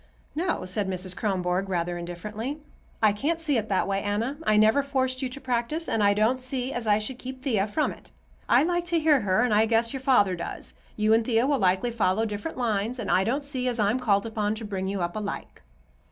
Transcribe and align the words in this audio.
"No," 0.33 0.65
said 0.65 0.89
Mrs. 0.89 1.15
Kronborg, 1.15 1.69
rather 1.69 1.95
indifferently, 1.95 2.57
"I 3.03 3.13
can't 3.13 3.39
see 3.39 3.57
it 3.59 3.69
that 3.69 3.87
way, 3.87 4.01
Anna. 4.01 4.39
I 4.47 4.57
never 4.57 4.81
forced 4.81 5.21
you 5.21 5.29
to 5.29 5.39
practice, 5.39 5.87
and 5.87 6.03
I 6.03 6.15
don't 6.15 6.39
see 6.39 6.73
as 6.73 6.87
I 6.87 6.97
should 6.97 7.19
keep 7.19 7.43
Thea 7.43 7.67
from 7.67 7.91
it. 7.91 8.09
I 8.49 8.63
like 8.63 8.85
to 8.85 8.99
hear 8.99 9.21
her, 9.21 9.43
and 9.43 9.53
I 9.53 9.67
guess 9.67 9.93
your 9.93 9.99
father 10.01 10.35
does. 10.35 10.73
You 10.95 11.13
and 11.13 11.23
Thea 11.23 11.45
will 11.45 11.59
likely 11.59 11.91
follow 11.91 12.25
different 12.25 12.57
lines, 12.57 12.97
and 12.97 13.11
I 13.11 13.23
don't 13.23 13.43
see 13.43 13.67
as 13.67 13.77
I'm 13.79 13.99
called 13.99 14.25
upon 14.25 14.55
to 14.55 14.65
bring 14.65 14.87
you 14.87 15.01
up 15.03 15.15
alike." 15.15 15.61